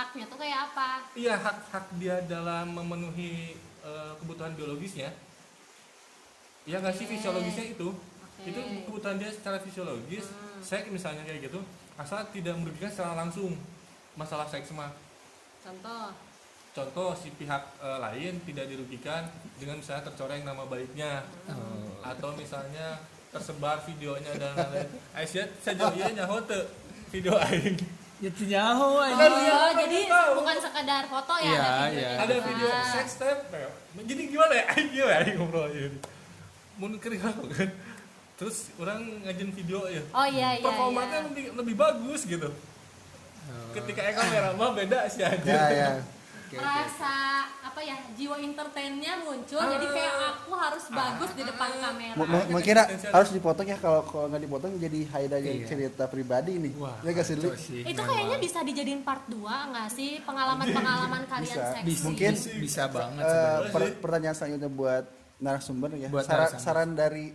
[0.00, 1.04] Haknya tuh kayak apa?
[1.12, 3.52] Iya hak hak dia dalam memenuhi
[3.84, 5.12] eh, kebutuhan biologisnya.
[6.64, 7.20] Iya nggak sih Oke.
[7.20, 7.92] fisiologisnya itu?
[7.92, 8.48] Oke.
[8.48, 10.32] Itu kebutuhan dia secara fisiologis.
[10.64, 11.60] Seks misalnya kayak gitu,
[12.00, 13.52] asal tidak merugikan secara langsung
[14.16, 14.88] masalah seks mah.
[15.60, 16.16] Contoh.
[16.72, 19.28] Contoh si pihak eh, lain tidak dirugikan
[19.60, 21.28] dengan misalnya tercoreng nama baiknya
[22.00, 24.88] atau misalnya tersebar videonya dan lain-lain.
[25.12, 26.40] Aisyah saja iya nyaho
[27.12, 27.99] video aing.
[28.20, 30.32] Ya nyaho aja Oh, kan jadi tahu.
[30.44, 32.10] bukan sekedar foto ya, Iya, ada videonya iya.
[32.20, 33.56] ada video sex tape
[33.96, 34.64] jadi gimana ya?
[34.76, 35.98] Gimana aing ngobrol ini
[36.76, 37.68] mun kering aku kan?
[38.36, 40.64] Terus orang ngajin video ya Oh iya iya.
[40.64, 41.26] performanya iya.
[41.28, 42.48] lebih lebih bagus gitu.
[43.70, 46.00] Ketika Eka kamera mah beda sih aja
[46.50, 47.14] ya ya Rasa
[47.62, 49.62] apa ya jiwa entertainnya muncul.
[49.62, 52.14] Jadi kayak aku harus bagus di depan kamera.
[52.16, 52.74] M- mungkin
[53.06, 55.64] harus dipotong ya kalau kalau nggak dipotong jadi aja Iya.
[55.64, 58.06] cerita pribadi nih wah ya gak sih sih, Itu memang.
[58.10, 61.64] kayaknya bisa dijadiin part 2 nggak sih pengalaman-pengalaman kalian Bisa.
[61.72, 61.84] seksi?
[61.84, 63.70] bisa, Mungkin, bisa, bisa banget Eh, sebenarnya.
[63.70, 65.04] per- pertanyaan selanjutnya buat
[65.38, 66.64] narasumber ya Buat saran, narasumber.
[66.64, 67.26] saran dari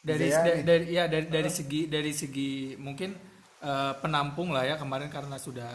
[0.00, 0.62] dari Dea da- nih.
[0.62, 3.10] dari ya dari dari segi dari segi mungkin
[3.60, 5.68] eh, penampung lah ya kemarin karena sudah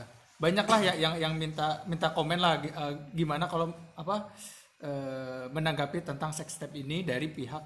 [0.45, 4.29] banyak lah ya yang yang minta minta komen lah eh, gimana kalau apa
[4.85, 7.63] eh, menanggapi tentang sex step ini dari pihak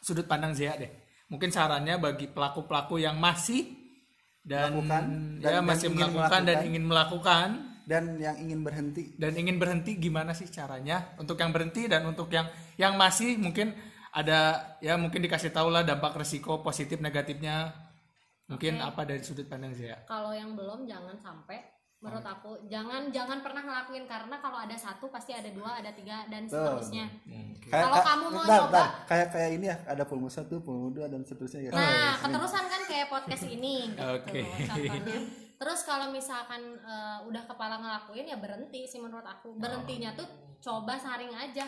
[0.00, 0.88] sudut pandang Zia deh.
[1.28, 3.68] Mungkin sarannya bagi pelaku pelaku yang masih
[4.42, 5.02] dan, Melakukan,
[5.38, 6.68] dan- ya dan masih ingin melakukan, dan melakukan.
[6.68, 7.48] ingin melakukan.
[7.82, 9.04] Dan yang ingin berhenti.
[9.18, 11.18] Dan ingin berhenti gimana sih caranya?
[11.18, 12.46] Untuk yang berhenti dan untuk yang
[12.78, 13.74] yang masih mungkin
[14.14, 17.74] ada ya mungkin dikasih tahu lah dampak resiko positif negatifnya.
[18.50, 18.86] Mungkin Oke.
[18.92, 21.62] apa dari sudut pandang saya Kalau yang belum jangan sampai
[22.02, 26.26] menurut aku jangan jangan pernah ngelakuin karena kalau ada satu pasti ada dua ada tiga
[26.26, 27.06] dan seterusnya.
[27.62, 28.88] Kayak Kalau ka- kamu mau bentar, coba- bentar.
[29.06, 31.70] kayak kayak ini ya ada pulmu satu pulmu dua dan seterusnya ya.
[31.70, 33.76] Nah keterusan kan kayak podcast ini.
[33.88, 34.42] Gitu Oke.
[34.66, 35.18] contohnya.
[35.54, 39.54] Terus kalau misalkan eh, udah kepala ngelakuin ya berhenti sih menurut aku.
[39.54, 40.26] Berhentinya tuh
[40.58, 41.62] coba saring aja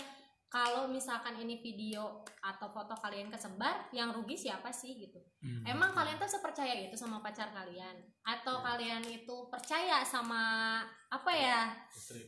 [0.54, 5.18] kalau misalkan ini video atau foto kalian kesebar yang rugi siapa sih gitu.
[5.42, 5.66] Hmm.
[5.66, 7.98] emang kalian tuh sepercaya itu sama pacar kalian?
[8.22, 10.78] Atau kalian itu percaya sama
[11.10, 11.74] apa ya?
[11.90, 12.22] Istri.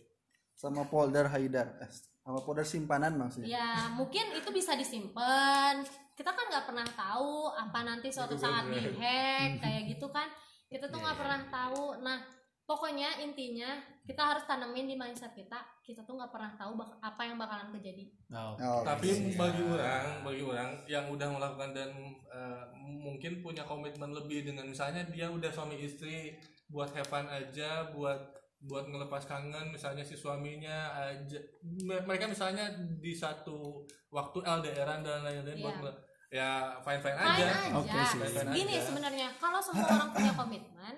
[0.57, 1.91] sama folder Haidar eh,
[2.25, 3.47] sama folder simpanan maksudnya?
[3.47, 5.87] Ya mungkin itu bisa disimpan.
[6.19, 10.27] Kita kan nggak pernah tahu apa nanti suatu saat dihack kayak gitu kan.
[10.67, 12.03] Kita tuh nggak pernah tahu.
[12.03, 12.19] Nah
[12.67, 13.71] pokoknya intinya
[14.03, 17.71] kita harus tanemin di mindset kita kita tuh nggak pernah tahu bak- apa yang bakalan
[17.71, 18.83] terjadi Oh.
[18.83, 21.91] Tapi bagi orang, bagi orang yang udah melakukan dan
[22.27, 26.35] eh, mungkin punya komitmen lebih dengan misalnya dia udah suami istri
[26.67, 28.19] buat have fun aja, buat
[28.59, 31.39] buat ngelepas kangen misalnya si suaminya aja
[31.79, 32.67] me- mereka misalnya
[32.99, 35.81] di satu waktu LDRan dan lain-lain buat Iya.
[35.81, 35.99] ngele-
[36.29, 36.51] ya
[36.81, 37.47] fine fine fine aja.
[37.47, 38.19] aja, Oke sih.
[38.19, 38.83] Fine-fine gini aja.
[38.83, 40.95] sebenarnya kalau semua orang punya komitmen.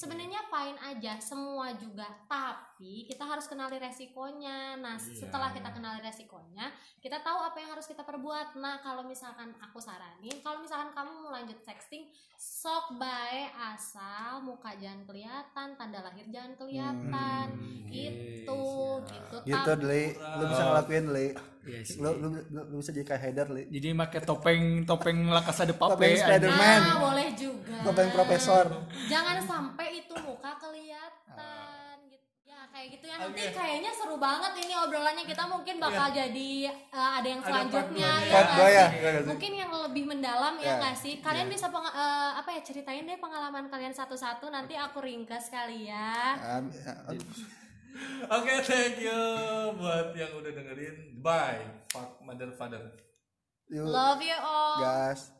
[0.00, 2.08] Sebenarnya fine aja semua juga.
[2.24, 4.74] Tapi kita harus kenali resikonya.
[4.74, 5.20] Nah Iya.
[5.20, 8.56] setelah kita kenali resikonya kita tahu apa yang harus kita perbuat.
[8.56, 14.72] Nah kalau misalkan aku saranin kalau misalkan kamu mau lanjut sexting sok bae asal muka
[14.74, 17.46] jangan kelihatan tanda lahir jangan kelihatan.
[17.52, 18.62] Hmm, itu
[19.04, 19.36] gitu.
[19.44, 21.28] Gitu Tapi- Deli lu bisa ngelakuin Deli
[21.62, 22.00] Iya sih.
[22.00, 25.62] lu, lu, lu, lu bisa jadi kayak Haidar Deli Jadi pakai topeng topeng La Casa
[25.62, 25.92] de Papel.
[25.92, 26.80] Topeng Spider-Man.
[26.80, 27.76] nah boleh juga.
[27.82, 28.64] Topeng profesor.
[29.06, 32.24] Jangan sampai itu muka kelihatan gitu.
[32.42, 33.16] Ya kayak gitu ya.
[33.18, 35.24] Nanti kayaknya seru banget ini obrolannya.
[35.24, 36.50] Kita mungkin bakal jadi
[36.90, 38.24] uh, ada yang Ada part selanjutnya dua-nya.
[38.24, 41.14] ya Part ya, iya mungkin yang lebih mendalam ya Ya, nggak sih?
[41.20, 44.48] Kalian bisa peng- uh, apa ya ceritain deh pengalaman kalian satu-satu.
[44.48, 46.36] Nanti aku ringkas kali ya.
[46.36, 47.12] Ah, ah,
[48.30, 49.18] Oke, thank you
[49.78, 51.18] buat yang udah dengerin.
[51.18, 51.86] Bye.
[51.90, 52.94] Fuck mother father.
[53.70, 55.30] love you all gas